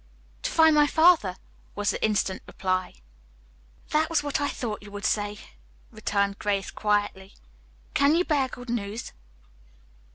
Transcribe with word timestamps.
"To 0.41 0.49
find 0.49 0.73
my 0.73 0.87
father," 0.87 1.37
was 1.75 1.91
the 1.91 2.03
instant 2.03 2.41
reply. 2.47 2.95
"That 3.91 4.09
is 4.09 4.23
what 4.23 4.41
I 4.41 4.47
thought 4.47 4.81
you 4.81 4.89
would 4.89 5.05
say," 5.05 5.37
returned 5.91 6.39
Grace 6.39 6.71
quietly. 6.71 7.35
"Can 7.93 8.15
you 8.15 8.25
bear 8.25 8.47
good 8.47 8.71
news?" 8.71 9.13